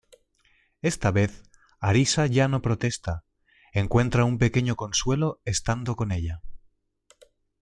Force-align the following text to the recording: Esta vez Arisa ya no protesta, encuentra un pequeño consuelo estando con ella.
Esta 0.81 1.11
vez 1.11 1.43
Arisa 1.79 2.25
ya 2.25 2.47
no 2.47 2.63
protesta, 2.63 3.23
encuentra 3.71 4.25
un 4.25 4.39
pequeño 4.39 4.75
consuelo 4.75 5.39
estando 5.45 5.95
con 5.95 6.11
ella. 6.11 6.41